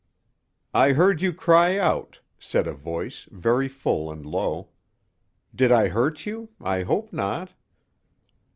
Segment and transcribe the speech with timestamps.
[0.73, 4.69] "I heard you cry out," said a voice, very full and low.
[5.53, 6.49] "Did I hurt you?
[6.59, 7.51] I hope not."